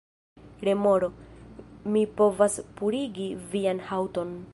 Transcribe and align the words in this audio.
Remoro: 0.67 1.09
"Mi 1.95 2.03
povas 2.21 2.57
purigi 2.79 3.29
vian 3.53 3.83
haŭton." 3.91 4.33